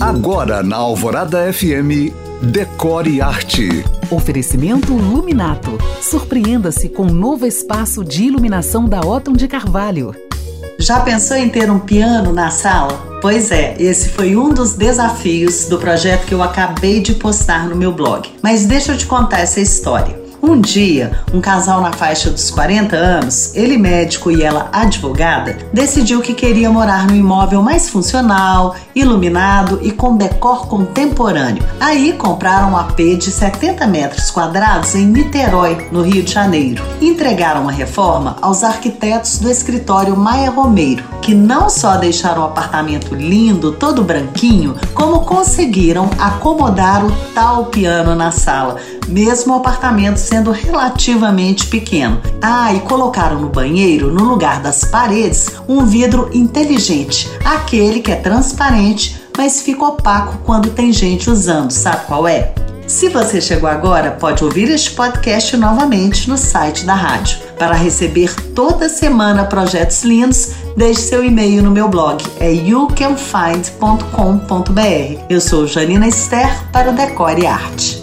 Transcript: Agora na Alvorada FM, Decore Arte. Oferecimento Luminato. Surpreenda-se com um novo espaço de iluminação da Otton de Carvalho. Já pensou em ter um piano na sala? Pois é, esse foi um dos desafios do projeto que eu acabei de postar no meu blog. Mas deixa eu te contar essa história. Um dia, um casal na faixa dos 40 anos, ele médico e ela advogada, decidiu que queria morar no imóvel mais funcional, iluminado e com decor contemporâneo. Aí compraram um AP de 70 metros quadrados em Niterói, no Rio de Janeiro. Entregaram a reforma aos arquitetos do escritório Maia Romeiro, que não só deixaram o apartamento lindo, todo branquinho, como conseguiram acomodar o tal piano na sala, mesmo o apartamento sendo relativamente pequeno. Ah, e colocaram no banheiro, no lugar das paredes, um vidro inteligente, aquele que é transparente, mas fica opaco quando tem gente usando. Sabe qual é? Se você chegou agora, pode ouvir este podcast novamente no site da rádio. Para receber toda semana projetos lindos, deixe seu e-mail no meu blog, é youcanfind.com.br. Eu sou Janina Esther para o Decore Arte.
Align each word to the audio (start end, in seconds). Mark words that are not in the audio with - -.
Agora 0.00 0.62
na 0.62 0.76
Alvorada 0.76 1.50
FM, 1.50 2.12
Decore 2.42 3.22
Arte. 3.22 3.82
Oferecimento 4.10 4.92
Luminato. 4.92 5.78
Surpreenda-se 6.02 6.90
com 6.90 7.04
um 7.04 7.12
novo 7.12 7.46
espaço 7.46 8.04
de 8.04 8.24
iluminação 8.24 8.84
da 8.84 9.00
Otton 9.00 9.32
de 9.32 9.48
Carvalho. 9.48 10.14
Já 10.78 11.00
pensou 11.00 11.38
em 11.38 11.48
ter 11.48 11.70
um 11.70 11.78
piano 11.78 12.30
na 12.30 12.50
sala? 12.50 12.92
Pois 13.22 13.50
é, 13.50 13.74
esse 13.78 14.10
foi 14.10 14.36
um 14.36 14.52
dos 14.52 14.74
desafios 14.74 15.66
do 15.66 15.78
projeto 15.78 16.26
que 16.26 16.34
eu 16.34 16.42
acabei 16.42 17.00
de 17.00 17.14
postar 17.14 17.66
no 17.66 17.74
meu 17.74 17.90
blog. 17.90 18.28
Mas 18.42 18.66
deixa 18.66 18.92
eu 18.92 18.98
te 18.98 19.06
contar 19.06 19.40
essa 19.40 19.60
história. 19.60 20.25
Um 20.42 20.60
dia, 20.60 21.18
um 21.32 21.40
casal 21.40 21.80
na 21.80 21.92
faixa 21.92 22.30
dos 22.30 22.50
40 22.50 22.94
anos, 22.94 23.54
ele 23.54 23.78
médico 23.78 24.30
e 24.30 24.42
ela 24.42 24.68
advogada, 24.72 25.56
decidiu 25.72 26.20
que 26.20 26.34
queria 26.34 26.70
morar 26.70 27.06
no 27.06 27.16
imóvel 27.16 27.62
mais 27.62 27.88
funcional, 27.88 28.76
iluminado 28.94 29.80
e 29.82 29.90
com 29.90 30.16
decor 30.16 30.68
contemporâneo. 30.68 31.64
Aí 31.80 32.12
compraram 32.12 32.72
um 32.72 32.76
AP 32.76 32.98
de 33.18 33.30
70 33.30 33.86
metros 33.86 34.30
quadrados 34.30 34.94
em 34.94 35.06
Niterói, 35.06 35.88
no 35.90 36.02
Rio 36.02 36.22
de 36.22 36.32
Janeiro. 36.32 36.84
Entregaram 37.00 37.68
a 37.68 37.72
reforma 37.72 38.36
aos 38.42 38.62
arquitetos 38.62 39.38
do 39.38 39.50
escritório 39.50 40.16
Maia 40.16 40.50
Romeiro, 40.50 41.04
que 41.22 41.34
não 41.34 41.68
só 41.68 41.96
deixaram 41.96 42.42
o 42.42 42.46
apartamento 42.46 43.14
lindo, 43.14 43.72
todo 43.72 44.04
branquinho, 44.04 44.76
como 44.94 45.20
conseguiram 45.20 46.10
acomodar 46.18 47.04
o 47.04 47.10
tal 47.34 47.66
piano 47.66 48.14
na 48.14 48.30
sala, 48.30 48.76
mesmo 49.08 49.54
o 49.54 49.56
apartamento 49.56 50.18
sendo 50.26 50.50
relativamente 50.50 51.66
pequeno. 51.66 52.20
Ah, 52.42 52.74
e 52.74 52.80
colocaram 52.80 53.40
no 53.40 53.48
banheiro, 53.48 54.12
no 54.12 54.24
lugar 54.24 54.60
das 54.60 54.84
paredes, 54.84 55.52
um 55.68 55.86
vidro 55.86 56.28
inteligente, 56.32 57.30
aquele 57.44 58.00
que 58.00 58.10
é 58.10 58.16
transparente, 58.16 59.22
mas 59.36 59.62
fica 59.62 59.84
opaco 59.84 60.38
quando 60.44 60.70
tem 60.70 60.92
gente 60.92 61.30
usando. 61.30 61.70
Sabe 61.70 62.06
qual 62.06 62.26
é? 62.26 62.52
Se 62.86 63.08
você 63.08 63.40
chegou 63.40 63.68
agora, 63.68 64.12
pode 64.12 64.44
ouvir 64.44 64.70
este 64.70 64.92
podcast 64.92 65.56
novamente 65.56 66.30
no 66.30 66.38
site 66.38 66.84
da 66.84 66.94
rádio. 66.94 67.38
Para 67.58 67.74
receber 67.74 68.32
toda 68.54 68.88
semana 68.88 69.44
projetos 69.44 70.04
lindos, 70.04 70.52
deixe 70.76 71.00
seu 71.00 71.24
e-mail 71.24 71.62
no 71.62 71.70
meu 71.70 71.88
blog, 71.88 72.24
é 72.38 72.52
youcanfind.com.br. 72.52 75.20
Eu 75.28 75.40
sou 75.40 75.66
Janina 75.66 76.06
Esther 76.06 76.70
para 76.70 76.90
o 76.90 76.94
Decore 76.94 77.46
Arte. 77.46 77.95